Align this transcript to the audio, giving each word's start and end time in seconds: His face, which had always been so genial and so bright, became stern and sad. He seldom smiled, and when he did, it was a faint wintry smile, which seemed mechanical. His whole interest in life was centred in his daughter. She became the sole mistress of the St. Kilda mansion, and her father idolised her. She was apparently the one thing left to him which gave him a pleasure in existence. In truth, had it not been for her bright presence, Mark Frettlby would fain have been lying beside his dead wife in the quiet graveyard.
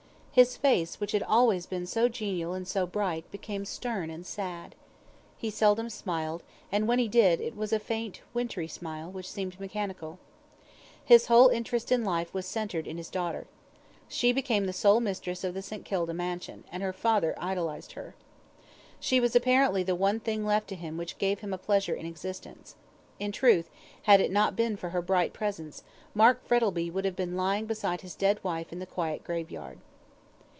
His 0.33 0.55
face, 0.55 0.97
which 1.01 1.11
had 1.11 1.23
always 1.23 1.65
been 1.65 1.85
so 1.85 2.07
genial 2.07 2.53
and 2.53 2.65
so 2.65 2.87
bright, 2.87 3.29
became 3.31 3.65
stern 3.65 4.09
and 4.09 4.25
sad. 4.25 4.75
He 5.35 5.49
seldom 5.49 5.89
smiled, 5.89 6.41
and 6.71 6.87
when 6.87 6.99
he 6.99 7.09
did, 7.09 7.41
it 7.41 7.53
was 7.53 7.73
a 7.73 7.79
faint 7.79 8.21
wintry 8.33 8.69
smile, 8.69 9.11
which 9.11 9.29
seemed 9.29 9.59
mechanical. 9.59 10.19
His 11.03 11.25
whole 11.25 11.49
interest 11.49 11.91
in 11.91 12.05
life 12.05 12.33
was 12.33 12.45
centred 12.45 12.87
in 12.87 12.95
his 12.95 13.09
daughter. 13.09 13.45
She 14.07 14.31
became 14.31 14.67
the 14.67 14.71
sole 14.71 15.01
mistress 15.01 15.43
of 15.43 15.53
the 15.53 15.61
St. 15.61 15.83
Kilda 15.83 16.13
mansion, 16.13 16.63
and 16.71 16.81
her 16.81 16.93
father 16.93 17.35
idolised 17.37 17.91
her. 17.91 18.15
She 19.01 19.19
was 19.19 19.35
apparently 19.35 19.83
the 19.83 19.95
one 19.95 20.21
thing 20.21 20.45
left 20.45 20.69
to 20.69 20.75
him 20.75 20.95
which 20.95 21.17
gave 21.17 21.41
him 21.41 21.51
a 21.53 21.57
pleasure 21.57 21.93
in 21.93 22.05
existence. 22.05 22.75
In 23.19 23.33
truth, 23.33 23.69
had 24.03 24.21
it 24.21 24.31
not 24.31 24.55
been 24.55 24.77
for 24.77 24.91
her 24.91 25.01
bright 25.01 25.33
presence, 25.33 25.83
Mark 26.15 26.41
Frettlby 26.47 26.89
would 26.89 27.03
fain 27.03 27.09
have 27.09 27.17
been 27.17 27.35
lying 27.35 27.65
beside 27.65 27.99
his 27.99 28.15
dead 28.15 28.41
wife 28.45 28.71
in 28.71 28.79
the 28.79 28.85
quiet 28.85 29.25
graveyard. 29.25 29.79